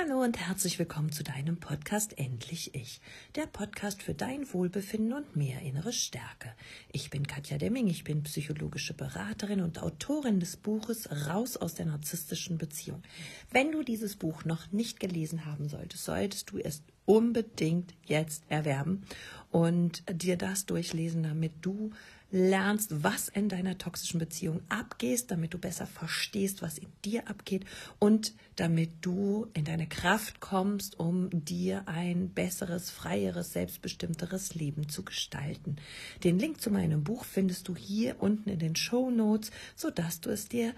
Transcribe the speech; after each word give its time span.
Hallo 0.00 0.22
und 0.22 0.38
herzlich 0.38 0.78
willkommen 0.78 1.10
zu 1.10 1.24
deinem 1.24 1.58
Podcast 1.58 2.18
Endlich 2.18 2.72
Ich, 2.74 3.00
der 3.34 3.46
Podcast 3.46 4.00
für 4.02 4.14
dein 4.14 4.52
Wohlbefinden 4.52 5.12
und 5.12 5.34
mehr 5.34 5.62
innere 5.62 5.92
Stärke. 5.92 6.54
Ich 6.92 7.10
bin 7.10 7.26
Katja 7.26 7.58
Demming, 7.58 7.88
ich 7.88 8.04
bin 8.04 8.22
psychologische 8.22 8.94
Beraterin 8.94 9.60
und 9.60 9.82
Autorin 9.82 10.38
des 10.38 10.56
Buches 10.56 11.08
Raus 11.28 11.56
aus 11.56 11.74
der 11.74 11.86
narzisstischen 11.86 12.58
Beziehung. 12.58 13.02
Wenn 13.50 13.72
du 13.72 13.82
dieses 13.82 14.14
Buch 14.14 14.44
noch 14.44 14.70
nicht 14.70 15.00
gelesen 15.00 15.46
haben 15.46 15.68
solltest, 15.68 16.04
solltest 16.04 16.50
du 16.50 16.58
es 16.58 16.82
unbedingt 17.04 17.94
jetzt 18.04 18.44
erwerben 18.48 19.02
und 19.50 20.04
dir 20.12 20.36
das 20.36 20.66
durchlesen, 20.66 21.24
damit 21.24 21.52
du 21.62 21.90
lernst, 22.30 23.02
was 23.02 23.28
in 23.28 23.48
deiner 23.48 23.78
toxischen 23.78 24.18
Beziehung 24.18 24.60
abgeht, 24.68 25.30
damit 25.30 25.54
du 25.54 25.58
besser 25.58 25.86
verstehst, 25.86 26.62
was 26.62 26.78
in 26.78 26.88
dir 27.04 27.28
abgeht 27.28 27.64
und 27.98 28.34
damit 28.56 28.90
du 29.00 29.46
in 29.54 29.64
deine 29.64 29.86
Kraft 29.86 30.40
kommst, 30.40 30.98
um 30.98 31.30
dir 31.30 31.82
ein 31.86 32.30
besseres, 32.30 32.90
freieres, 32.90 33.52
selbstbestimmteres 33.52 34.54
Leben 34.54 34.88
zu 34.88 35.04
gestalten. 35.04 35.76
Den 36.24 36.38
Link 36.38 36.60
zu 36.60 36.70
meinem 36.70 37.02
Buch 37.04 37.24
findest 37.24 37.68
du 37.68 37.76
hier 37.76 38.20
unten 38.20 38.50
in 38.50 38.58
den 38.58 38.76
Show 38.76 39.10
Notes, 39.10 39.50
sodass 39.74 40.20
du 40.20 40.30
es 40.30 40.48
dir 40.48 40.74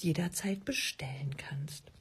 jederzeit 0.00 0.64
bestellen 0.64 1.36
kannst. 1.36 1.93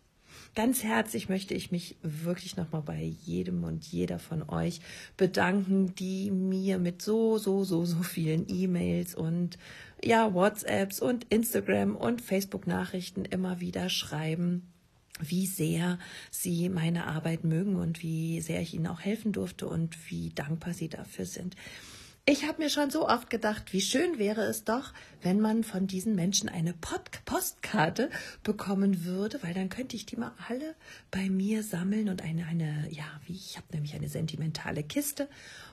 Ganz 0.55 0.83
herzlich 0.83 1.29
möchte 1.29 1.55
ich 1.55 1.71
mich 1.71 1.95
wirklich 2.03 2.57
nochmal 2.57 2.83
bei 2.83 3.01
jedem 3.01 3.63
und 3.63 3.85
jeder 3.85 4.19
von 4.19 4.47
euch 4.47 4.81
bedanken, 5.17 5.95
die 5.95 6.29
mir 6.29 6.77
mit 6.77 7.01
so, 7.01 7.39
so, 7.39 7.63
so, 7.63 7.85
so 7.85 8.03
vielen 8.03 8.45
E-Mails 8.47 9.15
und 9.15 9.57
ja, 10.03 10.31
WhatsApps 10.33 10.99
und 10.99 11.25
Instagram 11.29 11.95
und 11.95 12.21
Facebook-Nachrichten 12.21 13.25
immer 13.25 13.61
wieder 13.61 13.89
schreiben 13.89 14.67
wie 15.19 15.45
sehr 15.45 15.99
sie 16.31 16.69
meine 16.69 17.05
Arbeit 17.05 17.43
mögen 17.43 17.75
und 17.75 18.01
wie 18.01 18.41
sehr 18.41 18.61
ich 18.61 18.73
ihnen 18.73 18.87
auch 18.87 19.01
helfen 19.01 19.31
durfte 19.31 19.67
und 19.67 19.95
wie 20.09 20.31
dankbar 20.31 20.73
sie 20.73 20.89
dafür 20.89 21.25
sind. 21.25 21.55
Ich 22.25 22.47
habe 22.47 22.61
mir 22.61 22.69
schon 22.69 22.89
so 22.89 23.05
oft 23.09 23.29
gedacht, 23.29 23.73
wie 23.73 23.81
schön 23.81 24.17
wäre 24.17 24.43
es 24.43 24.63
doch, 24.63 24.93
wenn 25.23 25.41
man 25.41 25.65
von 25.65 25.87
diesen 25.87 26.15
Menschen 26.15 26.47
eine 26.47 26.73
Pod 26.73 27.01
Postkarte 27.25 28.09
bekommen 28.43 29.03
würde, 29.03 29.43
weil 29.43 29.53
dann 29.53 29.67
könnte 29.67 29.97
ich 29.97 30.05
die 30.05 30.15
mal 30.15 30.31
alle 30.47 30.73
bei 31.11 31.29
mir 31.29 31.63
sammeln 31.63 32.07
und 32.07 32.21
eine, 32.21 32.45
eine 32.45 32.87
ja, 32.91 33.03
wie 33.25 33.33
ich 33.33 33.57
habe 33.57 33.67
nämlich 33.73 33.93
eine 33.93 34.07
sentimentale 34.07 34.83
Kiste, 34.83 35.27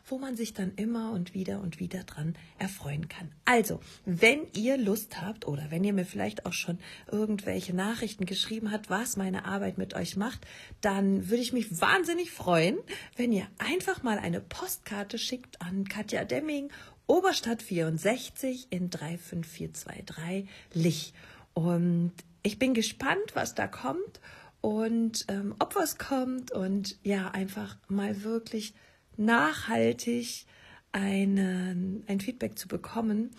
wo 0.06 0.18
man 0.18 0.34
sich 0.36 0.52
dann 0.52 0.72
immer 0.74 1.12
und 1.12 1.34
wieder 1.34 1.60
und 1.60 1.78
wieder 1.78 2.02
dran 2.02 2.34
erfreuen 2.58 3.08
kann. 3.08 3.30
Also, 3.44 3.78
wenn 4.04 4.40
ihr 4.52 4.76
Lust 4.76 5.20
habt 5.20 5.46
oder 5.46 5.70
wenn 5.70 5.84
ihr 5.84 5.92
mir 5.92 6.04
vielleicht 6.04 6.46
auch 6.46 6.52
schon 6.52 6.80
irgendwelche 7.12 7.74
Nachrichten 7.76 8.26
geschrieben 8.26 8.72
habt, 8.72 8.90
was 8.90 9.16
meine 9.16 9.44
Arbeit 9.44 9.78
mit 9.78 9.94
euch 9.94 10.16
macht, 10.16 10.40
dann 10.80 11.28
würde 11.28 11.42
ich 11.42 11.52
mich 11.52 11.80
wahnsinnig 11.80 12.32
freuen, 12.32 12.78
wenn 13.16 13.30
ihr 13.30 13.46
einfach 13.58 14.02
mal 14.02 14.18
eine 14.18 14.40
Postkarte 14.40 15.16
schickt 15.16 15.62
an 15.62 15.84
Katja 15.86 16.24
Der 16.24 16.39
Fleming, 16.41 16.70
Oberstadt 17.06 17.62
64 17.62 18.69
in 18.70 18.91
35423 18.91 20.48
Lich. 20.72 21.12
Und 21.52 22.12
ich 22.42 22.58
bin 22.58 22.72
gespannt, 22.72 23.34
was 23.34 23.55
da 23.55 23.66
kommt 23.66 24.20
und 24.62 25.27
ähm, 25.28 25.55
ob 25.58 25.77
was 25.77 25.98
kommt 25.98 26.50
und 26.50 26.97
ja, 27.02 27.30
einfach 27.32 27.77
mal 27.88 28.22
wirklich 28.22 28.72
nachhaltig 29.19 30.47
einen, 30.92 32.05
ein 32.06 32.20
Feedback 32.20 32.58
zu 32.58 32.69
bekommen, 32.69 33.32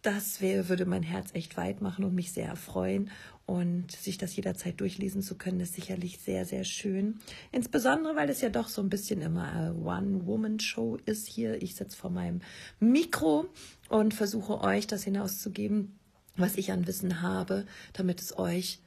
das 0.00 0.40
wär, 0.40 0.70
würde 0.70 0.86
mein 0.86 1.02
Herz 1.02 1.30
echt 1.34 1.58
weit 1.58 1.82
machen 1.82 2.04
und 2.04 2.14
mich 2.14 2.32
sehr 2.32 2.48
erfreuen. 2.48 3.10
Und 3.46 3.92
sich 3.92 4.18
das 4.18 4.34
jederzeit 4.34 4.80
durchlesen 4.80 5.22
zu 5.22 5.36
können, 5.36 5.60
ist 5.60 5.74
sicherlich 5.74 6.18
sehr, 6.18 6.44
sehr 6.44 6.64
schön. 6.64 7.20
Insbesondere, 7.52 8.16
weil 8.16 8.28
es 8.28 8.40
ja 8.40 8.48
doch 8.48 8.68
so 8.68 8.82
ein 8.82 8.90
bisschen 8.90 9.22
immer 9.22 9.52
eine 9.52 9.74
One-Woman-Show 9.74 10.98
ist 11.06 11.28
hier. 11.28 11.62
Ich 11.62 11.76
sitze 11.76 11.96
vor 11.96 12.10
meinem 12.10 12.40
Mikro 12.80 13.48
und 13.88 14.14
versuche 14.14 14.60
euch 14.62 14.88
das 14.88 15.04
hinauszugeben, 15.04 15.96
was 16.36 16.56
ich 16.56 16.72
an 16.72 16.88
Wissen 16.88 17.22
habe, 17.22 17.66
damit 17.92 18.20
es 18.20 18.36
euch 18.36 18.80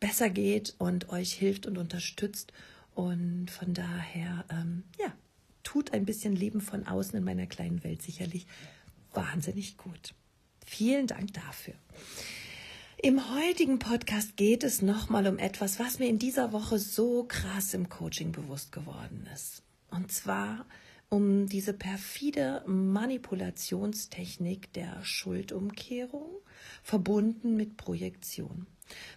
besser 0.00 0.28
geht 0.28 0.74
und 0.78 1.10
euch 1.10 1.32
hilft 1.32 1.66
und 1.66 1.78
unterstützt. 1.78 2.52
Und 2.96 3.50
von 3.50 3.74
daher, 3.74 4.44
ähm, 4.50 4.82
ja, 4.98 5.12
tut 5.62 5.92
ein 5.92 6.04
bisschen 6.04 6.34
Leben 6.34 6.60
von 6.60 6.86
außen 6.86 7.16
in 7.16 7.24
meiner 7.24 7.46
kleinen 7.46 7.84
Welt 7.84 8.02
sicherlich 8.02 8.46
wahnsinnig 9.12 9.76
gut. 9.76 10.14
Vielen 10.66 11.06
Dank 11.06 11.32
dafür. 11.32 11.74
Im 13.04 13.20
heutigen 13.34 13.78
Podcast 13.78 14.36
geht 14.38 14.64
es 14.64 14.80
nochmal 14.80 15.26
um 15.26 15.36
etwas, 15.36 15.78
was 15.78 15.98
mir 15.98 16.08
in 16.08 16.18
dieser 16.18 16.52
Woche 16.52 16.78
so 16.78 17.24
krass 17.24 17.74
im 17.74 17.90
Coaching 17.90 18.32
bewusst 18.32 18.72
geworden 18.72 19.28
ist. 19.34 19.62
Und 19.90 20.10
zwar 20.10 20.64
um 21.10 21.46
diese 21.46 21.74
perfide 21.74 22.64
Manipulationstechnik 22.66 24.72
der 24.72 25.04
Schuldumkehrung 25.04 26.30
verbunden 26.82 27.56
mit 27.56 27.76
Projektion. 27.76 28.66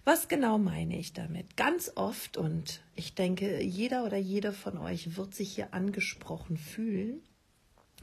Was 0.03 0.27
genau 0.27 0.57
meine 0.57 0.99
ich 0.99 1.13
damit? 1.13 1.55
Ganz 1.55 1.89
oft, 1.95 2.35
und 2.35 2.81
ich 2.93 3.15
denke, 3.15 3.63
jeder 3.63 4.03
oder 4.03 4.17
jede 4.17 4.51
von 4.51 4.77
euch 4.77 5.15
wird 5.15 5.33
sich 5.33 5.55
hier 5.55 5.73
angesprochen 5.73 6.57
fühlen, 6.57 7.21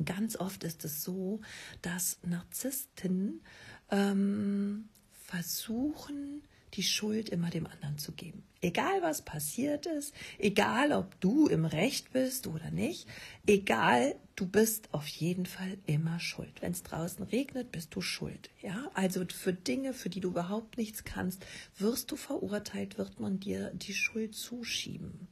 ganz 0.02 0.36
oft 0.36 0.64
ist 0.64 0.82
es 0.86 1.04
so, 1.04 1.42
dass 1.82 2.20
Narzissten 2.22 3.42
ähm, 3.90 4.88
versuchen, 5.34 6.42
die 6.74 6.84
Schuld 6.84 7.28
immer 7.28 7.50
dem 7.50 7.66
anderen 7.66 7.98
zu 7.98 8.12
geben. 8.12 8.44
Egal 8.60 9.02
was 9.02 9.22
passiert 9.22 9.86
ist, 9.86 10.14
egal 10.38 10.92
ob 10.92 11.20
du 11.20 11.48
im 11.48 11.64
Recht 11.64 12.12
bist 12.12 12.46
oder 12.46 12.70
nicht, 12.70 13.08
egal, 13.46 14.14
du 14.36 14.46
bist 14.46 14.94
auf 14.94 15.08
jeden 15.08 15.46
Fall 15.46 15.76
immer 15.86 16.20
schuld. 16.20 16.52
Wenn 16.60 16.70
es 16.70 16.84
draußen 16.84 17.24
regnet, 17.24 17.72
bist 17.72 17.94
du 17.96 18.00
schuld. 18.00 18.48
Ja, 18.62 18.90
also 18.94 19.24
für 19.26 19.52
Dinge, 19.52 19.92
für 19.92 20.08
die 20.08 20.20
du 20.20 20.28
überhaupt 20.28 20.78
nichts 20.78 21.02
kannst, 21.02 21.44
wirst 21.78 22.12
du 22.12 22.16
verurteilt, 22.16 22.96
wird 22.96 23.18
man 23.18 23.40
dir 23.40 23.70
die 23.74 23.94
Schuld 23.94 24.36
zuschieben. 24.36 25.26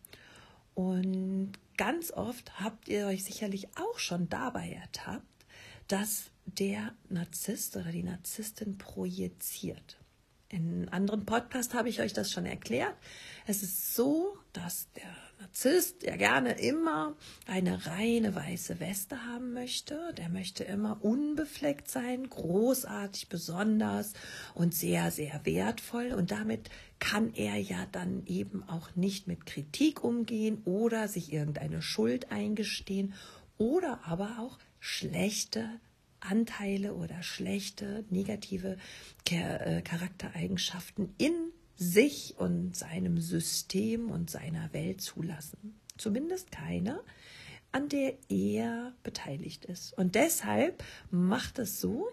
Und 0.75 1.53
ganz 1.77 2.11
oft 2.11 2.59
habt 2.59 2.89
ihr 2.89 3.07
euch 3.07 3.23
sicherlich 3.23 3.69
auch 3.77 4.01
schon 4.01 4.29
dabei 4.29 4.71
ertappt, 4.71 5.47
dass 5.87 6.32
der 6.47 6.93
Narzisst 7.09 7.77
oder 7.77 7.93
die 7.93 8.03
Narzisstin 8.03 8.79
projiziert. 8.79 9.99
In 10.53 10.91
anderen 10.91 11.25
Podcasts 11.25 11.73
habe 11.73 11.89
ich 11.89 12.01
euch 12.01 12.13
das 12.13 12.31
schon 12.31 12.45
erklärt. 12.45 12.95
Es 13.47 13.63
ist 13.63 13.95
so, 13.95 14.37
dass 14.53 14.93
der 14.93 15.09
Narzisst 15.41 16.03
ja 16.03 16.15
gerne 16.15 16.53
immer 16.61 17.17
eine 17.47 17.87
reine 17.87 18.35
weiße 18.35 18.79
Weste 18.79 19.25
haben 19.25 19.55
möchte. 19.55 20.13
Der 20.19 20.29
möchte 20.29 20.63
immer 20.63 21.03
unbefleckt 21.03 21.91
sein, 21.91 22.29
großartig, 22.29 23.31
besonders 23.31 24.13
und 24.55 24.75
sehr, 24.75 25.11
sehr 25.11 25.41
wertvoll. 25.45 26.13
Und 26.13 26.31
damit 26.31 26.69
kann 26.99 27.33
er 27.35 27.57
ja 27.57 27.87
dann 27.91 28.27
eben 28.27 28.63
auch 28.69 28.95
nicht 28.95 29.27
mit 29.27 29.47
Kritik 29.47 30.05
umgehen 30.05 30.61
oder 30.67 31.09
sich 31.09 31.33
irgendeine 31.33 31.81
Schuld 31.81 32.31
eingestehen 32.31 33.15
oder 33.57 34.01
aber 34.05 34.37
auch 34.39 34.59
schlechte 34.81 35.81
Anteile 36.23 36.95
oder 36.95 37.23
schlechte, 37.23 38.05
negative 38.11 38.77
äh, 39.31 39.83
Charaktereigenschaften 39.83 41.15
in 41.19 41.35
sich 41.77 42.35
und 42.39 42.77
seinem 42.77 43.21
System 43.21 44.11
und 44.11 44.31
seiner 44.31 44.73
Welt 44.73 45.01
zulassen. 45.01 45.81
Zumindest 45.97 46.51
keine, 46.51 47.01
an 47.73 47.89
der 47.89 48.15
er 48.29 48.93
beteiligt 49.03 49.65
ist. 49.65 49.97
Und 49.99 50.15
deshalb 50.15 50.85
macht 51.11 51.59
es 51.59 51.81
so, 51.81 52.09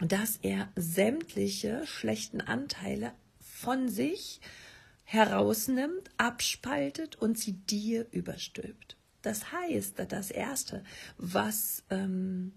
dass 0.00 0.36
er 0.42 0.68
sämtliche 0.76 1.86
schlechten 1.86 2.40
Anteile 2.40 3.12
von 3.40 3.88
sich 3.88 4.40
herausnimmt, 5.04 6.10
abspaltet 6.16 7.16
und 7.16 7.38
sie 7.38 7.52
dir 7.52 8.06
überstülpt. 8.10 8.96
Das 9.20 9.52
heißt, 9.52 9.94
das 10.08 10.30
Erste, 10.30 10.82
was 11.16 11.84
ähm, 11.90 12.52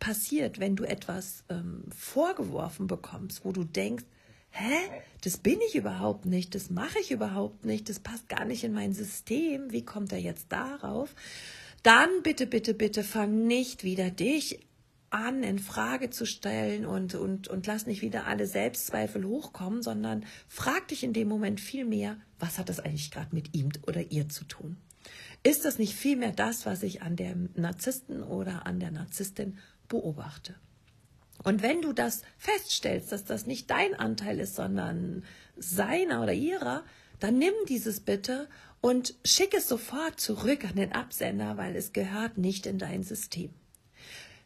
passiert, 0.00 0.58
wenn 0.58 0.74
du 0.74 0.84
etwas 0.84 1.44
ähm, 1.48 1.84
vorgeworfen 1.96 2.88
bekommst, 2.88 3.44
wo 3.44 3.52
du 3.52 3.62
denkst, 3.62 4.04
hä, 4.50 4.74
das 5.22 5.36
bin 5.36 5.60
ich 5.68 5.76
überhaupt 5.76 6.26
nicht, 6.26 6.54
das 6.54 6.70
mache 6.70 6.98
ich 7.00 7.12
überhaupt 7.12 7.64
nicht, 7.64 7.88
das 7.88 8.00
passt 8.00 8.28
gar 8.28 8.44
nicht 8.44 8.64
in 8.64 8.72
mein 8.72 8.92
System, 8.92 9.70
wie 9.70 9.84
kommt 9.84 10.12
er 10.12 10.18
jetzt 10.18 10.50
darauf? 10.50 11.14
Dann 11.82 12.08
bitte, 12.22 12.46
bitte, 12.46 12.74
bitte 12.74 13.04
fang 13.04 13.46
nicht 13.46 13.84
wieder 13.84 14.10
dich 14.10 14.66
an, 15.10 15.42
in 15.42 15.58
Frage 15.58 16.10
zu 16.10 16.24
stellen 16.24 16.86
und, 16.86 17.14
und, 17.14 17.48
und 17.48 17.66
lass 17.66 17.86
nicht 17.86 18.02
wieder 18.02 18.26
alle 18.26 18.46
Selbstzweifel 18.46 19.24
hochkommen, 19.24 19.82
sondern 19.82 20.24
frag 20.48 20.88
dich 20.88 21.02
in 21.02 21.12
dem 21.12 21.28
Moment 21.28 21.60
viel 21.60 21.84
mehr, 21.84 22.16
was 22.38 22.58
hat 22.58 22.68
das 22.68 22.80
eigentlich 22.80 23.10
gerade 23.10 23.34
mit 23.34 23.56
ihm 23.56 23.70
oder 23.86 24.10
ihr 24.10 24.28
zu 24.28 24.44
tun? 24.44 24.76
Ist 25.42 25.64
das 25.64 25.78
nicht 25.78 25.94
vielmehr 25.94 26.32
das, 26.32 26.66
was 26.66 26.82
ich 26.82 27.02
an 27.02 27.16
dem 27.16 27.48
Narzissten 27.54 28.22
oder 28.22 28.66
an 28.66 28.78
der 28.78 28.90
Narzisstin 28.90 29.58
beobachte. 29.90 30.54
Und 31.42 31.62
wenn 31.62 31.82
du 31.82 31.92
das 31.92 32.22
feststellst, 32.38 33.12
dass 33.12 33.24
das 33.24 33.46
nicht 33.46 33.70
dein 33.70 33.94
Anteil 33.94 34.40
ist, 34.40 34.56
sondern 34.56 35.24
seiner 35.56 36.22
oder 36.22 36.32
ihrer, 36.32 36.84
dann 37.18 37.38
nimm 37.38 37.52
dieses 37.68 38.00
bitte 38.00 38.48
und 38.80 39.14
schick 39.24 39.54
es 39.54 39.68
sofort 39.68 40.18
zurück 40.18 40.64
an 40.64 40.76
den 40.76 40.92
Absender, 40.92 41.58
weil 41.58 41.76
es 41.76 41.92
gehört 41.92 42.38
nicht 42.38 42.66
in 42.66 42.78
dein 42.78 43.02
System. 43.02 43.50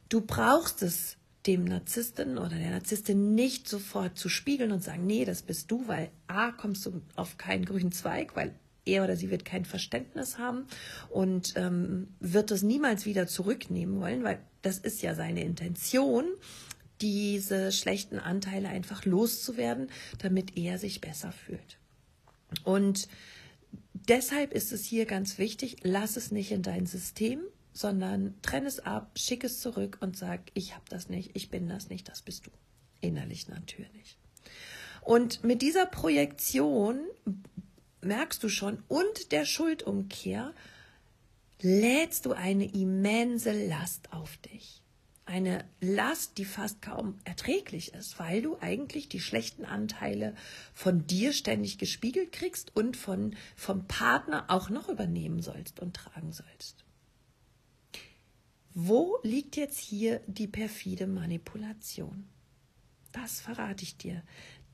Du 0.08 0.20
brauchst 0.20 0.82
es 0.82 1.16
dem 1.46 1.64
Narzissten 1.64 2.38
oder 2.38 2.56
der 2.56 2.70
Narzisstin 2.70 3.34
nicht 3.34 3.68
sofort 3.68 4.16
zu 4.16 4.28
spiegeln 4.28 4.72
und 4.72 4.82
sagen, 4.82 5.06
nee, 5.06 5.24
das 5.24 5.42
bist 5.42 5.70
du, 5.70 5.86
weil 5.88 6.10
A, 6.26 6.52
kommst 6.52 6.86
du 6.86 7.02
auf 7.16 7.36
keinen 7.36 7.64
grünen 7.64 7.92
Zweig, 7.92 8.34
weil 8.34 8.54
er 8.86 9.04
oder 9.04 9.16
sie 9.16 9.30
wird 9.30 9.44
kein 9.44 9.64
Verständnis 9.64 10.38
haben 10.38 10.66
und 11.10 11.54
ähm, 11.56 12.08
wird 12.20 12.50
es 12.50 12.62
niemals 12.62 13.06
wieder 13.06 13.26
zurücknehmen 13.26 14.00
wollen, 14.00 14.24
weil 14.24 14.38
das 14.62 14.78
ist 14.78 15.02
ja 15.02 15.14
seine 15.14 15.42
Intention, 15.42 16.26
diese 17.00 17.72
schlechten 17.72 18.18
Anteile 18.18 18.68
einfach 18.68 19.04
loszuwerden, 19.04 19.90
damit 20.18 20.56
er 20.56 20.78
sich 20.78 21.00
besser 21.00 21.32
fühlt. 21.32 21.78
Und 22.62 23.08
deshalb 23.92 24.52
ist 24.52 24.72
es 24.72 24.84
hier 24.84 25.06
ganz 25.06 25.38
wichtig, 25.38 25.78
lass 25.82 26.16
es 26.16 26.30
nicht 26.30 26.52
in 26.52 26.62
dein 26.62 26.86
System, 26.86 27.40
sondern 27.72 28.34
trenn 28.42 28.66
es 28.66 28.78
ab, 28.78 29.10
schick 29.16 29.42
es 29.44 29.60
zurück 29.60 29.98
und 30.00 30.16
sag, 30.16 30.40
ich 30.54 30.74
habe 30.74 30.84
das 30.88 31.08
nicht, 31.08 31.32
ich 31.34 31.50
bin 31.50 31.68
das 31.68 31.88
nicht, 31.88 32.08
das 32.08 32.22
bist 32.22 32.46
du. 32.46 32.50
Innerlich 33.00 33.48
natürlich. 33.48 34.16
Und 35.02 35.44
mit 35.44 35.60
dieser 35.60 35.84
Projektion 35.84 37.00
merkst 38.04 38.42
du 38.42 38.48
schon 38.48 38.82
und 38.88 39.32
der 39.32 39.44
Schuldumkehr 39.44 40.54
lädst 41.60 42.26
du 42.26 42.32
eine 42.32 42.72
immense 42.72 43.66
Last 43.68 44.12
auf 44.12 44.36
dich. 44.38 44.82
Eine 45.26 45.64
Last, 45.80 46.36
die 46.36 46.44
fast 46.44 46.82
kaum 46.82 47.18
erträglich 47.24 47.94
ist, 47.94 48.18
weil 48.18 48.42
du 48.42 48.58
eigentlich 48.60 49.08
die 49.08 49.20
schlechten 49.20 49.64
Anteile 49.64 50.34
von 50.74 51.06
dir 51.06 51.32
ständig 51.32 51.78
gespiegelt 51.78 52.32
kriegst 52.32 52.76
und 52.76 52.96
von, 52.96 53.34
vom 53.56 53.86
Partner 53.86 54.44
auch 54.48 54.68
noch 54.68 54.90
übernehmen 54.90 55.40
sollst 55.40 55.80
und 55.80 55.96
tragen 55.96 56.32
sollst. 56.32 56.84
Wo 58.74 59.18
liegt 59.22 59.56
jetzt 59.56 59.78
hier 59.78 60.20
die 60.26 60.48
perfide 60.48 61.06
Manipulation? 61.06 62.28
Das 63.12 63.40
verrate 63.40 63.84
ich 63.84 63.96
dir. 63.96 64.22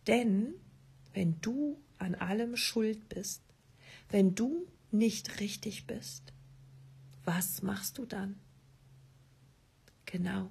Denn 0.06 0.54
wenn 1.12 1.40
du 1.42 1.80
an 2.00 2.14
allem 2.14 2.56
schuld 2.56 3.08
bist, 3.08 3.42
wenn 4.10 4.34
du 4.34 4.66
nicht 4.90 5.40
richtig 5.40 5.86
bist, 5.86 6.32
was 7.24 7.62
machst 7.62 7.98
du 7.98 8.06
dann? 8.06 8.38
Genau. 10.06 10.50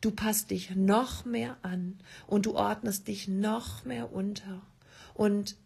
Du 0.00 0.10
passt 0.10 0.50
dich 0.50 0.74
noch 0.74 1.24
mehr 1.24 1.56
an 1.62 1.98
und 2.26 2.46
du 2.46 2.54
ordnest 2.54 3.08
dich 3.08 3.28
noch 3.28 3.84
mehr 3.84 4.12
unter 4.12 4.62
und 5.14 5.56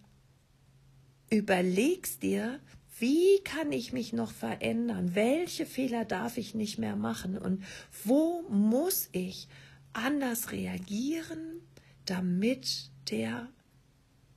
überlegst 1.30 2.22
dir, 2.22 2.60
wie 2.98 3.40
kann 3.42 3.72
ich 3.72 3.92
mich 3.92 4.12
noch 4.12 4.30
verändern? 4.30 5.14
Welche 5.14 5.66
Fehler 5.66 6.04
darf 6.04 6.36
ich 6.36 6.54
nicht 6.54 6.78
mehr 6.78 6.96
machen? 6.96 7.36
Und 7.36 7.64
wo 8.04 8.42
muss 8.48 9.08
ich 9.12 9.48
anders 9.92 10.52
reagieren, 10.52 11.60
damit 12.04 12.90
der 13.10 13.48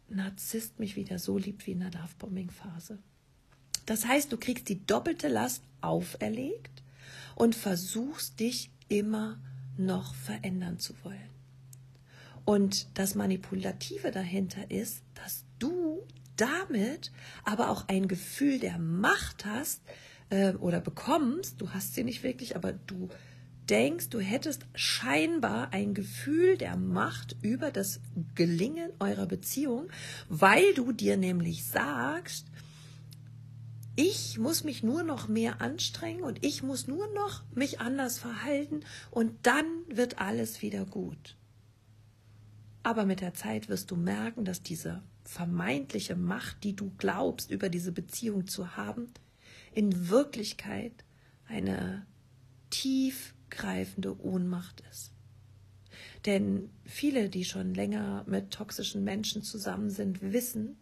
Narzisst 0.09 0.79
mich 0.79 0.95
wieder 0.95 1.19
so 1.19 1.37
liebt 1.37 1.67
wie 1.67 1.71
in 1.71 1.79
der 1.79 1.91
Lovebombing-Phase? 1.91 2.99
Das 3.85 4.05
heißt, 4.05 4.31
du 4.31 4.37
kriegst 4.37 4.69
die 4.69 4.85
doppelte 4.85 5.27
Last 5.27 5.63
auferlegt 5.81 6.83
und 7.35 7.55
versuchst 7.55 8.39
dich 8.39 8.69
immer 8.89 9.39
noch 9.77 10.15
verändern 10.15 10.79
zu 10.79 10.93
wollen. 11.03 11.29
Und 12.45 12.87
das 12.97 13.15
Manipulative 13.15 14.11
dahinter 14.11 14.71
ist, 14.71 15.03
dass 15.15 15.43
du 15.59 16.05
damit 16.37 17.11
aber 17.43 17.69
auch 17.69 17.87
ein 17.87 18.07
Gefühl 18.07 18.59
der 18.59 18.77
Macht 18.77 19.45
hast 19.45 19.81
äh, 20.29 20.53
oder 20.53 20.79
bekommst, 20.79 21.59
du 21.59 21.71
hast 21.71 21.95
sie 21.95 22.03
nicht 22.03 22.23
wirklich, 22.23 22.55
aber 22.55 22.73
du 22.73 23.09
denkst, 23.69 24.09
du 24.09 24.19
hättest 24.19 24.65
scheinbar 24.75 25.73
ein 25.73 25.93
Gefühl 25.93 26.57
der 26.57 26.77
Macht 26.77 27.35
über 27.41 27.71
das 27.71 27.99
Gelingen 28.35 28.91
eurer 28.99 29.25
Beziehung, 29.25 29.89
weil 30.29 30.73
du 30.73 30.91
dir 30.91 31.17
nämlich 31.17 31.65
sagst, 31.65 32.47
ich 33.95 34.37
muss 34.37 34.63
mich 34.63 34.83
nur 34.83 35.01
noch 35.03 35.27
mehr 35.27 35.59
anstrengen 35.59 36.23
und 36.23 36.45
ich 36.45 36.61
muss 36.61 36.87
nur 36.87 37.07
noch 37.13 37.43
mich 37.55 37.79
anders 37.81 38.19
verhalten 38.19 38.81
und 39.09 39.33
dann 39.41 39.65
wird 39.87 40.19
alles 40.19 40.61
wieder 40.61 40.85
gut. 40.85 41.35
Aber 42.83 43.05
mit 43.05 43.21
der 43.21 43.33
Zeit 43.33 43.69
wirst 43.69 43.89
du 43.91 43.95
merken, 43.95 44.45
dass 44.45 44.61
diese 44.61 45.01
vermeintliche 45.23 46.15
Macht, 46.15 46.63
die 46.63 46.75
du 46.75 46.91
glaubst, 46.97 47.51
über 47.51 47.69
diese 47.69 47.91
Beziehung 47.91 48.47
zu 48.47 48.77
haben, 48.77 49.07
in 49.73 50.09
Wirklichkeit 50.09 51.03
eine 51.47 52.05
tiefgreifende 53.49 54.19
Ohnmacht 54.21 54.83
ist. 54.91 55.11
Denn 56.25 56.69
viele, 56.85 57.29
die 57.29 57.45
schon 57.45 57.73
länger 57.73 58.23
mit 58.27 58.51
toxischen 58.51 59.03
Menschen 59.03 59.43
zusammen 59.43 59.89
sind, 59.89 60.21
wissen, 60.21 60.77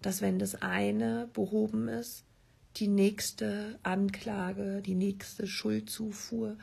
dass 0.00 0.20
wenn 0.20 0.38
das 0.38 0.62
eine 0.62 1.28
behoben 1.32 1.88
ist, 1.88 2.24
die 2.76 2.88
nächste 2.88 3.78
Anklage, 3.82 4.82
die 4.82 4.94
nächste 4.94 5.46
Schuldzufuhr 5.46 6.56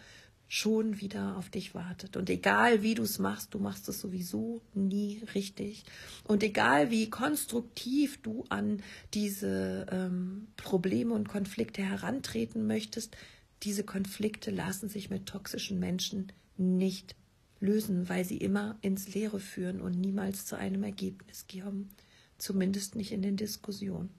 schon 0.47 1.01
wieder 1.01 1.37
auf 1.37 1.49
dich 1.49 1.73
wartet. 1.73 2.15
Und 2.15 2.29
egal 2.29 2.83
wie 2.83 2.93
du 2.93 3.03
es 3.03 3.19
machst, 3.19 3.53
du 3.53 3.59
machst 3.59 3.89
es 3.89 3.99
sowieso 3.99 4.61
nie 4.73 5.23
richtig. 5.33 5.83
Und 6.23 6.43
egal 6.43 6.91
wie 6.91 7.09
konstruktiv 7.09 8.21
du 8.21 8.45
an 8.49 8.81
diese 9.13 9.87
ähm, 9.91 10.47
Probleme 10.55 11.13
und 11.13 11.27
Konflikte 11.27 11.81
herantreten 11.81 12.67
möchtest, 12.67 13.17
diese 13.63 13.83
Konflikte 13.83 14.51
lassen 14.51 14.89
sich 14.89 15.09
mit 15.09 15.25
toxischen 15.25 15.79
Menschen 15.79 16.31
nicht 16.57 17.15
lösen, 17.59 18.09
weil 18.09 18.25
sie 18.25 18.37
immer 18.37 18.77
ins 18.81 19.13
Leere 19.13 19.39
führen 19.39 19.81
und 19.81 19.99
niemals 19.99 20.45
zu 20.45 20.57
einem 20.57 20.83
Ergebnis 20.83 21.45
kommen. 21.51 21.89
Zumindest 22.37 22.95
nicht 22.95 23.11
in 23.11 23.21
den 23.21 23.37
Diskussionen. 23.37 24.09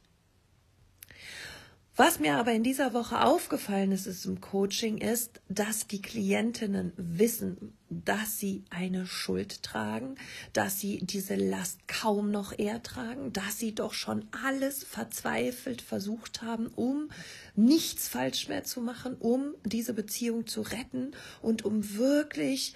Was 1.98 2.20
mir 2.20 2.36
aber 2.36 2.52
in 2.52 2.62
dieser 2.62 2.92
Woche 2.92 3.22
aufgefallen 3.22 3.90
ist, 3.90 4.06
ist 4.06 4.26
im 4.26 4.42
Coaching, 4.42 4.98
ist, 4.98 5.40
dass 5.48 5.86
die 5.86 6.02
Klientinnen 6.02 6.92
wissen, 6.98 7.72
dass 7.88 8.38
sie 8.38 8.64
eine 8.68 9.06
Schuld 9.06 9.62
tragen, 9.62 10.16
dass 10.52 10.78
sie 10.78 10.98
diese 10.98 11.36
Last 11.36 11.88
kaum 11.88 12.30
noch 12.30 12.52
ertragen, 12.58 13.32
dass 13.32 13.58
sie 13.58 13.74
doch 13.74 13.94
schon 13.94 14.26
alles 14.44 14.84
verzweifelt 14.84 15.80
versucht 15.80 16.42
haben, 16.42 16.66
um 16.66 17.08
nichts 17.54 18.08
falsch 18.08 18.48
mehr 18.48 18.64
zu 18.64 18.82
machen, 18.82 19.16
um 19.18 19.54
diese 19.64 19.94
Beziehung 19.94 20.46
zu 20.46 20.60
retten 20.60 21.12
und 21.40 21.64
um 21.64 21.94
wirklich, 21.96 22.74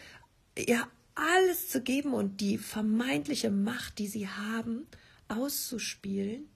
ja, 0.57 0.89
alles 1.15 1.69
zu 1.69 1.83
geben 1.83 2.15
und 2.15 2.41
die 2.41 2.57
vermeintliche 2.57 3.50
Macht, 3.50 3.99
die 3.99 4.09
sie 4.09 4.29
haben, 4.29 4.87
auszuspielen, 5.29 6.49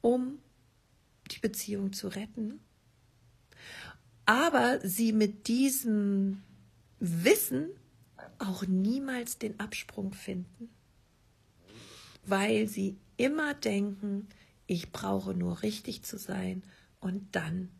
um 0.00 0.38
die 1.28 1.38
Beziehung 1.38 1.92
zu 1.92 2.08
retten. 2.08 2.60
Aber 4.24 4.80
sie 4.82 5.12
mit 5.12 5.48
diesem 5.48 6.42
Wissen 6.98 7.68
auch 8.38 8.66
niemals 8.66 9.38
den 9.38 9.58
Absprung 9.60 10.12
finden, 10.12 10.68
weil 12.24 12.66
sie 12.66 12.96
immer 13.16 13.54
denken, 13.54 14.28
ich 14.66 14.90
brauche 14.90 15.32
nur 15.32 15.62
richtig 15.62 16.02
zu 16.02 16.18
sein 16.18 16.62
und 17.00 17.34
dann 17.36 17.70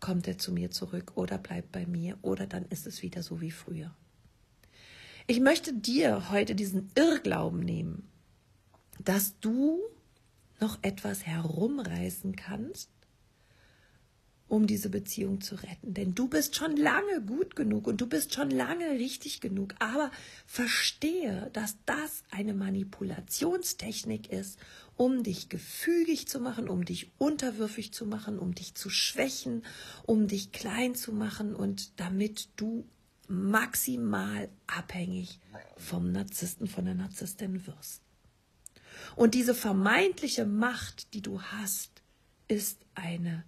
kommt 0.00 0.26
er 0.26 0.38
zu 0.38 0.52
mir 0.52 0.70
zurück 0.70 1.12
oder 1.14 1.36
bleibt 1.36 1.72
bei 1.72 1.86
mir 1.86 2.18
oder 2.22 2.46
dann 2.46 2.64
ist 2.66 2.86
es 2.86 3.02
wieder 3.02 3.22
so 3.22 3.40
wie 3.40 3.50
früher. 3.50 3.94
Ich 5.26 5.40
möchte 5.40 5.74
dir 5.74 6.30
heute 6.30 6.54
diesen 6.54 6.90
Irrglauben 6.94 7.60
nehmen, 7.60 8.08
dass 8.98 9.38
du 9.40 9.78
noch 10.60 10.78
etwas 10.82 11.26
herumreißen 11.26 12.36
kannst, 12.36 12.90
um 14.50 14.66
diese 14.66 14.90
Beziehung 14.90 15.40
zu 15.40 15.54
retten. 15.54 15.94
Denn 15.94 16.14
du 16.14 16.28
bist 16.28 16.56
schon 16.56 16.76
lange 16.76 17.22
gut 17.22 17.54
genug 17.54 17.86
und 17.86 18.00
du 18.00 18.06
bist 18.06 18.34
schon 18.34 18.50
lange 18.50 18.90
richtig 18.90 19.40
genug. 19.40 19.74
Aber 19.78 20.10
verstehe, 20.44 21.50
dass 21.52 21.76
das 21.86 22.24
eine 22.30 22.52
Manipulationstechnik 22.52 24.30
ist, 24.30 24.58
um 24.96 25.22
dich 25.22 25.48
gefügig 25.48 26.26
zu 26.26 26.40
machen, 26.40 26.68
um 26.68 26.84
dich 26.84 27.12
unterwürfig 27.18 27.92
zu 27.92 28.06
machen, 28.06 28.38
um 28.38 28.54
dich 28.54 28.74
zu 28.74 28.90
schwächen, 28.90 29.64
um 30.04 30.26
dich 30.26 30.50
klein 30.52 30.94
zu 30.94 31.12
machen 31.12 31.54
und 31.54 31.98
damit 32.00 32.48
du 32.56 32.84
maximal 33.28 34.48
abhängig 34.66 35.38
vom 35.76 36.10
Narzissten, 36.10 36.66
von 36.66 36.84
der 36.84 36.94
Narzisstin 36.94 37.66
wirst. 37.66 38.02
Und 39.16 39.34
diese 39.34 39.54
vermeintliche 39.54 40.46
Macht, 40.46 41.14
die 41.14 41.22
du 41.22 41.40
hast, 41.42 42.02
ist 42.48 42.84
eine 42.94 43.44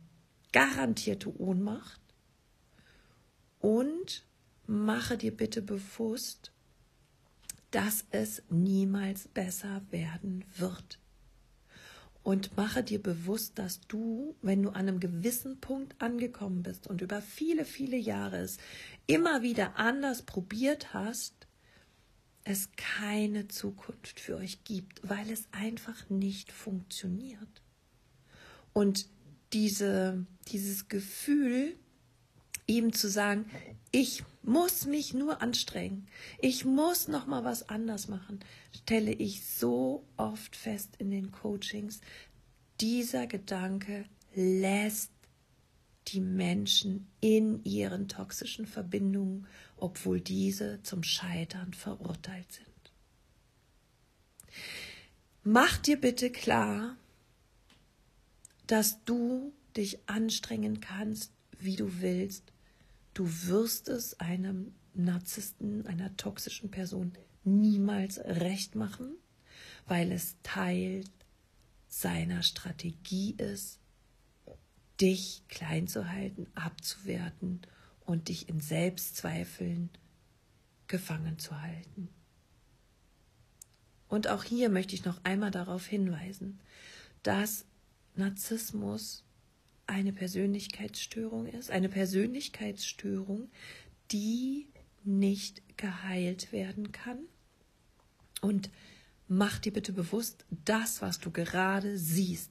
garantierte 0.52 1.38
Ohnmacht. 1.40 2.00
Und 3.60 4.24
mache 4.66 5.16
dir 5.16 5.36
bitte 5.36 5.62
bewusst, 5.62 6.52
dass 7.70 8.04
es 8.10 8.42
niemals 8.50 9.28
besser 9.28 9.82
werden 9.90 10.44
wird. 10.56 10.98
und 12.22 12.56
mache 12.56 12.82
dir 12.84 13.02
bewusst, 13.02 13.58
dass 13.58 13.80
du, 13.88 14.36
wenn 14.42 14.62
du 14.62 14.70
an 14.70 14.88
einem 14.88 15.00
gewissen 15.00 15.60
Punkt 15.60 16.00
angekommen 16.00 16.62
bist 16.62 16.86
und 16.86 17.00
über 17.00 17.20
viele, 17.20 17.64
viele 17.64 17.96
Jahre 17.96 18.38
es 18.38 18.58
immer 19.06 19.42
wieder 19.42 19.76
anders 19.76 20.22
probiert 20.22 20.94
hast, 20.94 21.41
es 22.44 22.70
keine 22.76 23.48
Zukunft 23.48 24.18
für 24.18 24.36
euch 24.36 24.64
gibt, 24.64 25.00
weil 25.08 25.30
es 25.30 25.44
einfach 25.52 26.08
nicht 26.10 26.52
funktioniert. 26.52 27.62
Und 28.72 29.06
diese, 29.52 30.26
dieses 30.48 30.88
Gefühl, 30.88 31.76
ihm 32.66 32.92
zu 32.92 33.08
sagen, 33.08 33.46
ich 33.90 34.24
muss 34.42 34.86
mich 34.86 35.14
nur 35.14 35.42
anstrengen, 35.42 36.08
ich 36.40 36.64
muss 36.64 37.06
noch 37.06 37.26
mal 37.26 37.44
was 37.44 37.68
anders 37.68 38.08
machen, 38.08 38.40
stelle 38.74 39.12
ich 39.12 39.44
so 39.44 40.04
oft 40.16 40.56
fest 40.56 40.96
in 40.98 41.10
den 41.10 41.30
Coachings, 41.30 42.00
dieser 42.80 43.26
Gedanke 43.26 44.04
lässt 44.34 45.11
die 46.08 46.20
Menschen 46.20 47.08
in 47.20 47.62
ihren 47.64 48.08
toxischen 48.08 48.66
Verbindungen, 48.66 49.46
obwohl 49.76 50.20
diese 50.20 50.82
zum 50.82 51.02
Scheitern 51.02 51.72
verurteilt 51.74 52.52
sind. 52.52 52.66
Mach 55.44 55.76
dir 55.78 56.00
bitte 56.00 56.30
klar, 56.30 56.96
dass 58.66 59.04
du 59.04 59.52
dich 59.76 59.98
anstrengen 60.08 60.80
kannst, 60.80 61.32
wie 61.58 61.76
du 61.76 62.00
willst. 62.00 62.52
Du 63.14 63.26
wirst 63.46 63.88
es 63.88 64.18
einem 64.20 64.74
Narzissten, 64.94 65.86
einer 65.86 66.16
toxischen 66.16 66.70
Person 66.70 67.12
niemals 67.44 68.18
recht 68.18 68.74
machen, 68.74 69.16
weil 69.86 70.12
es 70.12 70.36
Teil 70.42 71.04
seiner 71.88 72.42
Strategie 72.42 73.34
ist, 73.36 73.81
dich 75.00 75.42
klein 75.48 75.88
zu 75.88 76.08
halten, 76.08 76.46
abzuwerten 76.54 77.60
und 78.04 78.28
dich 78.28 78.48
in 78.48 78.60
Selbstzweifeln 78.60 79.90
gefangen 80.86 81.38
zu 81.38 81.60
halten. 81.60 82.08
Und 84.08 84.28
auch 84.28 84.44
hier 84.44 84.68
möchte 84.68 84.94
ich 84.94 85.04
noch 85.04 85.24
einmal 85.24 85.50
darauf 85.50 85.86
hinweisen, 85.86 86.60
dass 87.22 87.64
Narzissmus 88.14 89.24
eine 89.86 90.12
Persönlichkeitsstörung 90.12 91.46
ist, 91.46 91.70
eine 91.70 91.88
Persönlichkeitsstörung, 91.88 93.50
die 94.10 94.68
nicht 95.04 95.62
geheilt 95.76 96.52
werden 96.52 96.92
kann. 96.92 97.18
Und 98.40 98.70
mach 99.28 99.58
dir 99.58 99.72
bitte 99.72 99.92
bewusst, 99.92 100.44
das, 100.64 101.00
was 101.00 101.18
du 101.18 101.30
gerade 101.30 101.98
siehst, 101.98 102.50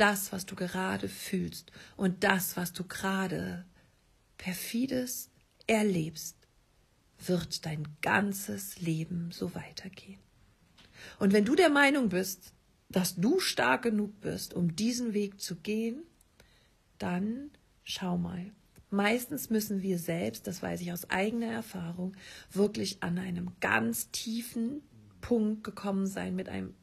das, 0.00 0.32
was 0.32 0.46
du 0.46 0.54
gerade 0.54 1.08
fühlst 1.08 1.70
und 1.96 2.24
das, 2.24 2.56
was 2.56 2.72
du 2.72 2.84
gerade 2.84 3.64
perfides 4.38 5.30
erlebst, 5.66 6.36
wird 7.24 7.66
dein 7.66 7.86
ganzes 8.00 8.80
Leben 8.80 9.30
so 9.30 9.54
weitergehen. 9.54 10.20
Und 11.18 11.32
wenn 11.32 11.44
du 11.44 11.54
der 11.54 11.68
Meinung 11.70 12.08
bist, 12.08 12.54
dass 12.88 13.16
du 13.16 13.40
stark 13.40 13.82
genug 13.82 14.20
bist, 14.20 14.54
um 14.54 14.74
diesen 14.74 15.12
Weg 15.12 15.40
zu 15.40 15.56
gehen, 15.56 16.02
dann 16.98 17.50
schau 17.84 18.16
mal. 18.16 18.52
Meistens 18.90 19.50
müssen 19.50 19.82
wir 19.82 19.98
selbst, 19.98 20.46
das 20.46 20.62
weiß 20.62 20.80
ich 20.80 20.92
aus 20.92 21.10
eigener 21.10 21.52
Erfahrung, 21.52 22.16
wirklich 22.50 23.02
an 23.02 23.18
einem 23.18 23.52
ganz 23.60 24.10
tiefen 24.10 24.82
Punkt 25.20 25.62
gekommen 25.62 26.06
sein 26.06 26.34
mit 26.34 26.48
einem 26.48 26.74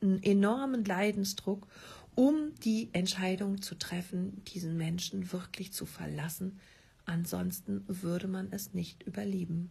enormen 0.00 0.84
Leidensdruck, 0.84 1.66
um 2.14 2.54
die 2.64 2.90
Entscheidung 2.92 3.62
zu 3.62 3.74
treffen, 3.74 4.44
diesen 4.44 4.76
Menschen 4.76 5.32
wirklich 5.32 5.72
zu 5.72 5.86
verlassen. 5.86 6.58
Ansonsten 7.04 7.84
würde 7.86 8.28
man 8.28 8.48
es 8.52 8.74
nicht 8.74 9.02
überleben. 9.02 9.70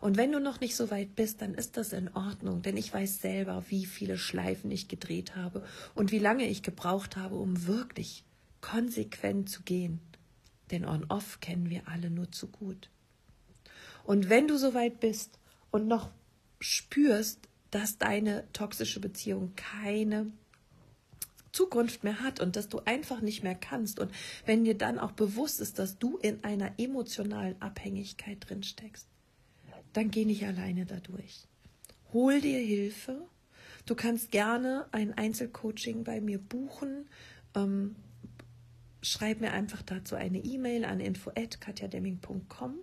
Und 0.00 0.16
wenn 0.16 0.32
du 0.32 0.40
noch 0.40 0.60
nicht 0.60 0.76
so 0.76 0.90
weit 0.90 1.16
bist, 1.16 1.40
dann 1.40 1.54
ist 1.54 1.76
das 1.76 1.92
in 1.92 2.14
Ordnung, 2.14 2.62
denn 2.62 2.76
ich 2.76 2.92
weiß 2.92 3.20
selber, 3.20 3.64
wie 3.68 3.86
viele 3.86 4.18
Schleifen 4.18 4.70
ich 4.70 4.88
gedreht 4.88 5.36
habe 5.36 5.64
und 5.94 6.12
wie 6.12 6.18
lange 6.18 6.46
ich 6.46 6.62
gebraucht 6.62 7.16
habe, 7.16 7.36
um 7.36 7.66
wirklich 7.66 8.24
konsequent 8.60 9.48
zu 9.48 9.62
gehen. 9.62 10.00
Denn 10.70 10.84
On-Off 10.84 11.40
kennen 11.40 11.70
wir 11.70 11.88
alle 11.88 12.10
nur 12.10 12.30
zu 12.30 12.48
gut. 12.48 12.90
Und 14.04 14.28
wenn 14.28 14.48
du 14.48 14.58
so 14.58 14.74
weit 14.74 15.00
bist 15.00 15.38
und 15.70 15.86
noch 15.86 16.10
spürst, 16.60 17.48
dass 17.70 17.98
deine 17.98 18.44
toxische 18.52 19.00
Beziehung 19.00 19.54
keine 19.56 20.26
Zukunft 21.60 22.04
mehr 22.04 22.20
hat 22.20 22.40
und 22.40 22.56
dass 22.56 22.70
du 22.70 22.80
einfach 22.86 23.20
nicht 23.20 23.42
mehr 23.42 23.54
kannst 23.54 24.00
und 24.00 24.10
wenn 24.46 24.64
dir 24.64 24.78
dann 24.78 24.98
auch 24.98 25.12
bewusst 25.12 25.60
ist, 25.60 25.78
dass 25.78 25.98
du 25.98 26.16
in 26.16 26.42
einer 26.42 26.72
emotionalen 26.78 27.60
Abhängigkeit 27.60 28.38
drin 28.48 28.62
steckst, 28.62 29.06
dann 29.92 30.10
geh 30.10 30.24
nicht 30.24 30.46
alleine 30.46 30.86
dadurch. 30.86 31.46
Hol 32.14 32.40
dir 32.40 32.58
Hilfe. 32.58 33.28
Du 33.84 33.94
kannst 33.94 34.30
gerne 34.30 34.86
ein 34.90 35.12
Einzelcoaching 35.12 36.02
bei 36.02 36.22
mir 36.22 36.38
buchen. 36.38 37.10
Ähm, 37.54 37.94
schreib 39.02 39.42
mir 39.42 39.52
einfach 39.52 39.82
dazu 39.82 40.14
eine 40.14 40.38
E-Mail 40.38 40.86
an 40.86 40.98
info@katjademming.com 40.98 42.78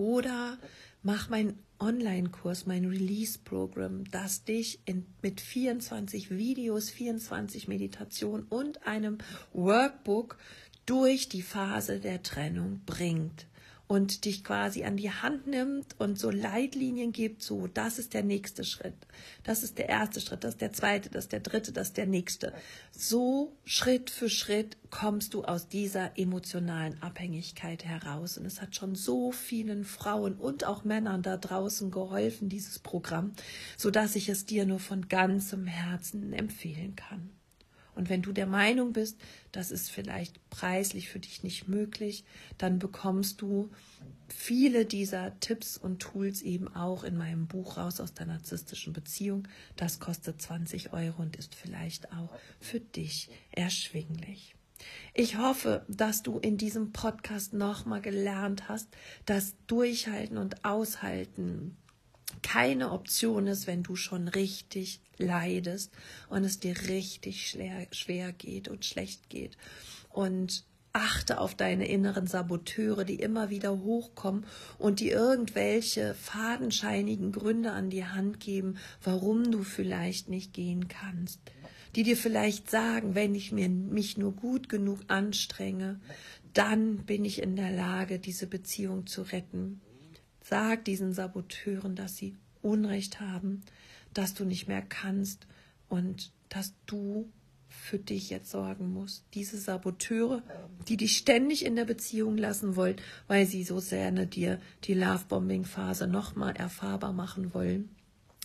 oder 0.00 0.58
mach 1.02 1.28
mein 1.28 1.58
Online-Kurs, 1.78 2.64
mein 2.64 2.86
Release-Programm, 2.86 4.04
das 4.10 4.44
dich 4.44 4.80
in, 4.86 5.04
mit 5.20 5.42
24 5.42 6.30
Videos, 6.30 6.88
24 6.88 7.68
Meditationen 7.68 8.46
und 8.48 8.86
einem 8.86 9.18
Workbook 9.52 10.38
durch 10.86 11.28
die 11.28 11.42
Phase 11.42 12.00
der 12.00 12.22
Trennung 12.22 12.80
bringt 12.86 13.46
und 13.90 14.24
dich 14.24 14.44
quasi 14.44 14.84
an 14.84 14.96
die 14.96 15.10
Hand 15.10 15.48
nimmt 15.48 15.98
und 15.98 16.16
so 16.16 16.30
Leitlinien 16.30 17.10
gibt, 17.10 17.42
so 17.42 17.66
das 17.66 17.98
ist 17.98 18.14
der 18.14 18.22
nächste 18.22 18.62
Schritt, 18.62 18.94
das 19.42 19.64
ist 19.64 19.78
der 19.78 19.88
erste 19.88 20.20
Schritt, 20.20 20.44
das 20.44 20.52
ist 20.54 20.60
der 20.60 20.72
zweite, 20.72 21.10
das 21.10 21.24
ist 21.24 21.32
der 21.32 21.40
dritte, 21.40 21.72
das 21.72 21.88
ist 21.88 21.96
der 21.96 22.06
nächste. 22.06 22.52
So 22.92 23.56
Schritt 23.64 24.08
für 24.08 24.30
Schritt 24.30 24.76
kommst 24.90 25.34
du 25.34 25.42
aus 25.42 25.66
dieser 25.66 26.16
emotionalen 26.16 27.02
Abhängigkeit 27.02 27.84
heraus. 27.84 28.38
Und 28.38 28.46
es 28.46 28.62
hat 28.62 28.76
schon 28.76 28.94
so 28.94 29.32
vielen 29.32 29.82
Frauen 29.82 30.34
und 30.34 30.64
auch 30.64 30.84
Männern 30.84 31.22
da 31.22 31.36
draußen 31.36 31.90
geholfen, 31.90 32.48
dieses 32.48 32.78
Programm, 32.78 33.32
so 33.76 33.90
dass 33.90 34.14
ich 34.14 34.28
es 34.28 34.46
dir 34.46 34.66
nur 34.66 34.78
von 34.78 35.08
ganzem 35.08 35.66
Herzen 35.66 36.32
empfehlen 36.32 36.94
kann. 36.94 37.39
Und 37.94 38.08
wenn 38.08 38.22
du 38.22 38.32
der 38.32 38.46
Meinung 38.46 38.92
bist, 38.92 39.18
das 39.52 39.70
ist 39.70 39.90
vielleicht 39.90 40.48
preislich 40.50 41.08
für 41.08 41.18
dich 41.18 41.42
nicht 41.42 41.68
möglich, 41.68 42.24
dann 42.58 42.78
bekommst 42.78 43.40
du 43.40 43.70
viele 44.28 44.84
dieser 44.84 45.38
Tipps 45.40 45.76
und 45.76 46.00
Tools 46.00 46.42
eben 46.42 46.68
auch 46.68 47.04
in 47.04 47.16
meinem 47.16 47.46
Buch 47.46 47.76
raus 47.76 48.00
aus 48.00 48.14
der 48.14 48.26
narzisstischen 48.26 48.92
Beziehung. 48.92 49.48
Das 49.76 50.00
kostet 50.00 50.40
20 50.40 50.92
Euro 50.92 51.22
und 51.22 51.36
ist 51.36 51.54
vielleicht 51.54 52.12
auch 52.12 52.30
für 52.60 52.80
dich 52.80 53.28
erschwinglich. 53.50 54.54
Ich 55.12 55.36
hoffe, 55.36 55.84
dass 55.88 56.22
du 56.22 56.38
in 56.38 56.56
diesem 56.56 56.92
Podcast 56.92 57.52
nochmal 57.52 58.00
gelernt 58.00 58.68
hast, 58.68 58.88
dass 59.26 59.54
Durchhalten 59.66 60.38
und 60.38 60.64
Aushalten 60.64 61.76
keine 62.52 62.90
Option 62.90 63.46
ist, 63.46 63.68
wenn 63.68 63.84
du 63.84 63.94
schon 63.94 64.26
richtig 64.26 65.00
leidest 65.18 65.92
und 66.28 66.42
es 66.42 66.58
dir 66.58 66.74
richtig 66.88 67.48
schwer, 67.48 67.86
schwer 67.92 68.32
geht 68.32 68.66
und 68.66 68.84
schlecht 68.84 69.28
geht. 69.28 69.56
Und 70.08 70.64
achte 70.92 71.38
auf 71.38 71.54
deine 71.54 71.86
inneren 71.86 72.26
Saboteure, 72.26 73.04
die 73.04 73.20
immer 73.20 73.50
wieder 73.50 73.78
hochkommen 73.78 74.46
und 74.78 74.98
die 74.98 75.10
irgendwelche 75.10 76.14
fadenscheinigen 76.14 77.30
Gründe 77.30 77.70
an 77.70 77.88
die 77.88 78.04
Hand 78.04 78.40
geben, 78.40 78.78
warum 79.00 79.52
du 79.52 79.62
vielleicht 79.62 80.28
nicht 80.28 80.52
gehen 80.52 80.88
kannst. 80.88 81.38
Die 81.94 82.02
dir 82.02 82.16
vielleicht 82.16 82.68
sagen, 82.68 83.14
wenn 83.14 83.36
ich 83.36 83.52
mir, 83.52 83.68
mich 83.68 84.18
nur 84.18 84.32
gut 84.32 84.68
genug 84.68 84.98
anstrenge, 85.06 86.00
dann 86.52 87.04
bin 87.06 87.24
ich 87.24 87.40
in 87.40 87.54
der 87.54 87.70
Lage, 87.70 88.18
diese 88.18 88.48
Beziehung 88.48 89.06
zu 89.06 89.22
retten. 89.22 89.80
Sag 90.50 90.84
diesen 90.84 91.12
Saboteuren, 91.12 91.94
dass 91.94 92.16
sie 92.16 92.36
Unrecht 92.60 93.20
haben, 93.20 93.62
dass 94.12 94.34
du 94.34 94.44
nicht 94.44 94.66
mehr 94.66 94.82
kannst 94.82 95.46
und 95.88 96.32
dass 96.48 96.74
du 96.86 97.30
für 97.68 97.98
dich 98.00 98.30
jetzt 98.30 98.50
sorgen 98.50 98.92
musst. 98.92 99.24
Diese 99.34 99.56
Saboteure, 99.58 100.42
die 100.88 100.96
dich 100.96 101.16
ständig 101.16 101.64
in 101.64 101.76
der 101.76 101.84
Beziehung 101.84 102.36
lassen 102.36 102.74
wollen, 102.74 102.96
weil 103.28 103.46
sie 103.46 103.62
so 103.62 103.78
sehr 103.78 104.10
dir 104.10 104.60
die 104.84 104.94
Lovebombing-Phase 104.94 106.08
nochmal 106.08 106.56
erfahrbar 106.56 107.12
machen 107.12 107.54
wollen, 107.54 107.88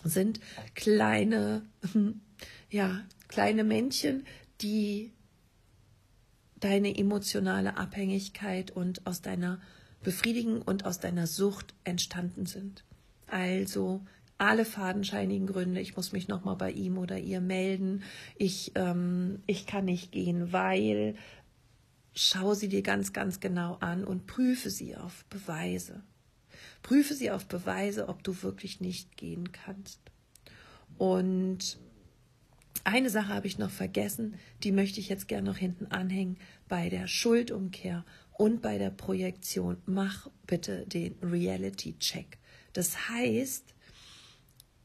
sind 0.04 0.38
kleine, 0.76 1.66
ja, 2.70 3.02
kleine 3.26 3.64
Männchen, 3.64 4.24
die 4.60 5.12
deine 6.60 6.96
emotionale 6.96 7.76
Abhängigkeit 7.76 8.70
und 8.70 9.04
aus 9.08 9.22
deiner 9.22 9.60
Befriedigung 10.06 10.62
und 10.62 10.84
aus 10.84 11.00
deiner 11.00 11.26
Sucht 11.26 11.74
entstanden 11.82 12.46
sind. 12.46 12.84
Also 13.26 14.02
alle 14.38 14.64
fadenscheinigen 14.64 15.48
Gründe, 15.48 15.80
ich 15.80 15.96
muss 15.96 16.12
mich 16.12 16.28
nochmal 16.28 16.54
bei 16.54 16.70
ihm 16.70 16.96
oder 16.96 17.18
ihr 17.18 17.40
melden, 17.40 18.04
ich, 18.36 18.70
ähm, 18.76 19.42
ich 19.48 19.66
kann 19.66 19.84
nicht 19.84 20.12
gehen, 20.12 20.52
weil, 20.52 21.16
schau 22.14 22.54
sie 22.54 22.68
dir 22.68 22.82
ganz, 22.82 23.12
ganz 23.12 23.40
genau 23.40 23.78
an 23.80 24.04
und 24.04 24.28
prüfe 24.28 24.70
sie 24.70 24.94
auf 24.94 25.24
Beweise. 25.24 26.04
Prüfe 26.82 27.14
sie 27.14 27.32
auf 27.32 27.46
Beweise, 27.46 28.08
ob 28.08 28.22
du 28.22 28.44
wirklich 28.44 28.80
nicht 28.80 29.16
gehen 29.16 29.50
kannst. 29.50 29.98
Und 30.98 31.78
eine 32.84 33.10
Sache 33.10 33.34
habe 33.34 33.48
ich 33.48 33.58
noch 33.58 33.70
vergessen, 33.70 34.36
die 34.62 34.70
möchte 34.70 35.00
ich 35.00 35.08
jetzt 35.08 35.26
gerne 35.26 35.50
noch 35.50 35.56
hinten 35.56 35.86
anhängen. 35.86 36.38
Bei 36.68 36.90
der 36.90 37.08
Schuldumkehr 37.08 38.04
und 38.38 38.60
bei 38.60 38.78
der 38.78 38.90
Projektion, 38.90 39.78
mach 39.86 40.28
bitte 40.46 40.86
den 40.86 41.16
Reality-Check. 41.22 42.38
Das 42.72 43.08
heißt, 43.08 43.64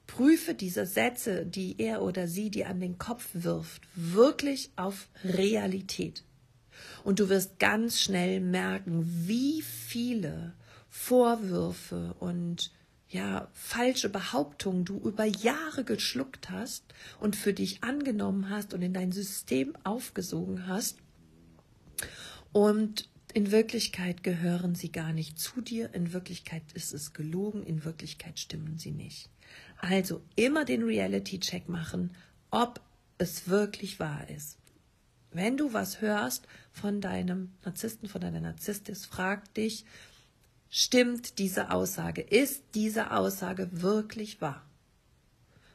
prüfe 0.08 0.53
diese 0.53 0.86
Sätze, 0.86 1.46
die 1.46 1.75
er 1.77 2.01
oder 2.01 2.27
sie 2.27 2.50
dir 2.50 2.70
an 2.70 2.79
den 2.79 2.98
Kopf 2.98 3.29
wirft, 3.34 3.81
wirklich 3.96 4.72
auf 4.75 5.10
Realität. 5.24 6.24
Und 7.03 7.20
du 7.20 7.29
wirst 7.29 7.60
ganz 7.60 8.00
schnell 8.00 8.39
merken, 8.39 9.05
wie 9.27 9.62
viele 9.62 10.53
Vorwürfe 10.89 12.15
und 12.20 12.72
ja, 13.10 13.50
falsche 13.53 14.08
Behauptungen 14.08 14.86
du 14.86 14.98
über 14.98 15.25
Jahre 15.25 15.84
geschluckt 15.84 16.50
hast 16.50 16.86
und 17.20 17.36
für 17.36 17.53
dich 17.53 17.84
angenommen 17.84 18.50
hast 18.50 18.74
und 18.74 18.81
in 18.81 18.93
dein 18.93 19.12
System 19.12 19.74
aufgesogen 19.84 20.67
hast. 20.67 20.98
Und 22.53 23.10
in 23.32 23.52
Wirklichkeit 23.52 24.24
gehören 24.24 24.76
sie 24.76 24.92
gar 24.92 25.14
nicht 25.14 25.40
zu 25.40 25.62
dir, 25.62 25.94
in 25.94 26.14
Wirklichkeit 26.14 26.64
ist 26.74 26.94
es 26.94 27.14
gelogen, 27.14 27.64
in 27.64 27.84
Wirklichkeit 27.84 28.40
stimmen 28.40 28.78
sie 28.78 28.92
nicht. 28.92 29.30
Also 29.80 30.22
immer 30.36 30.66
den 30.66 30.84
Reality-Check 30.84 31.68
machen, 31.68 32.16
ob 32.50 32.82
es 33.18 33.48
wirklich 33.48 34.00
wahr 34.00 34.30
ist. 34.30 34.58
Wenn 35.32 35.58
du 35.58 35.74
was 35.74 36.02
hörst 36.02 36.48
von 36.72 37.02
deinem 37.02 37.52
Narzissten, 37.64 38.10
von 38.10 38.22
deiner 38.22 38.42
Narzisstis, 38.42 39.06
frag 39.06 39.54
dich, 39.54 39.86
stimmt 40.70 41.40
diese 41.40 41.72
Aussage? 41.72 42.22
Ist 42.22 42.64
diese 42.76 43.12
Aussage 43.12 43.70
wirklich 43.72 44.42
wahr? 44.42 44.66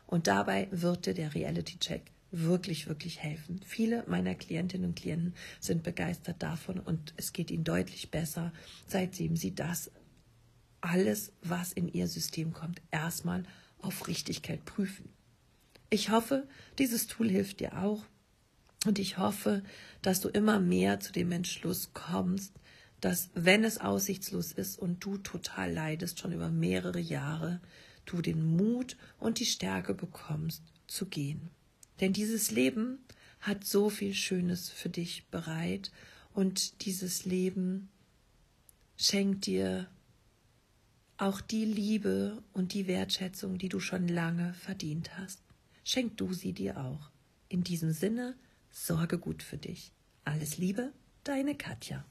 Und 0.07 0.27
dabei 0.27 0.69
wird 0.71 1.07
dir 1.07 1.15
der 1.15 1.35
Reality-Check 1.35 2.03
wirklich, 2.31 2.89
wirklich 2.89 3.23
helfen. 3.23 3.61
Viele 3.65 4.05
meiner 4.07 4.35
Klientinnen 4.35 4.91
und 4.91 4.97
Klienten 4.97 5.35
sind 5.61 5.83
begeistert 5.83 6.43
davon 6.43 6.81
und 6.81 7.15
es 7.17 7.33
geht 7.33 7.51
ihnen 7.51 7.65
deutlich 7.65 8.11
besser, 8.11 8.53
seitdem 8.87 9.37
sie 9.37 9.55
das 9.55 9.91
alles, 10.81 11.33
was 11.43 11.73
in 11.73 11.89
ihr 11.89 12.09
System 12.09 12.53
kommt, 12.53 12.81
erstmal 12.91 13.45
auf 13.81 14.09
Richtigkeit 14.09 14.65
prüfen. 14.65 15.09
Ich 15.91 16.11
hoffe, 16.11 16.47
dieses 16.79 17.07
Tool 17.07 17.31
hilft 17.31 17.61
dir 17.61 17.79
auch 17.79 18.05
und 18.87 18.99
ich 18.99 19.19
hoffe, 19.19 19.63
dass 20.03 20.21
du 20.21 20.29
immer 20.29 20.61
mehr 20.61 21.01
zu 21.01 21.13
dem 21.13 21.33
Entschluss 21.33 21.91
kommst, 21.95 22.53
dass 23.01 23.31
wenn 23.35 23.65
es 23.65 23.79
aussichtslos 23.79 24.53
ist 24.53 24.79
und 24.79 25.05
du 25.05 25.19
total 25.19 25.73
leidest, 25.73 26.19
schon 26.19 26.33
über 26.33 26.51
mehrere 26.51 26.99
Jahre, 26.99 27.61
du 28.05 28.23
den 28.23 28.57
Mut 28.57 28.97
und 29.19 29.39
die 29.39 29.47
Stärke 29.47 29.95
bekommst 29.95 30.63
zu 30.87 31.07
gehen. 31.07 31.51
Denn 32.01 32.13
dieses 32.13 32.51
Leben 32.51 32.99
hat 33.41 33.65
so 33.65 33.91
viel 33.91 34.15
Schönes 34.15 34.71
für 34.71 34.89
dich 34.89 35.27
bereit 35.29 35.93
und 36.33 36.85
dieses 36.85 37.25
Leben 37.25 37.89
schenkt 38.97 39.47
dir 39.47 39.89
auch 41.17 41.41
die 41.41 41.65
Liebe 41.65 42.43
und 42.53 42.75
die 42.75 42.87
Wertschätzung, 42.87 43.57
die 43.57 43.69
du 43.69 43.81
schon 43.81 44.09
lange 44.09 44.53
verdient 44.55 45.17
hast. 45.17 45.41
Schenk 45.85 46.17
du 46.19 46.33
sie 46.33 46.53
dir 46.53 46.79
auch. 46.79 47.11
In 47.49 47.63
diesem 47.65 47.93
Sinne, 47.93 48.37
sorge 48.71 49.19
gut 49.19 49.43
für 49.43 49.57
dich. 49.57 49.93
Alles 50.25 50.59
Liebe, 50.59 50.93
deine 51.25 51.55
Katja. 51.55 52.05